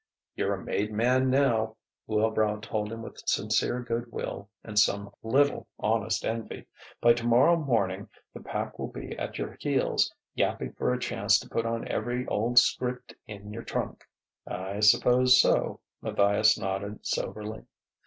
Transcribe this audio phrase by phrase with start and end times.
[0.33, 1.75] "You're a made man now,"
[2.07, 6.65] Wilbrow told him with sincere good will and some little honest envy;
[6.99, 11.47] "by tomorrow morning the pack will be at your heels, yapping for a chance to
[11.49, 14.03] put on every old 'script in your trunk."
[14.47, 17.67] "I suppose so," Matthias nodded soberly.